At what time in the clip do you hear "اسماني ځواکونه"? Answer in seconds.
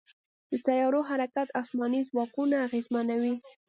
1.61-2.55